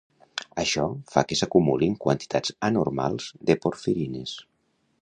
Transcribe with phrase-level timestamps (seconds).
[0.61, 4.37] Això fa que s'acumulin quantitats anormals de porfirines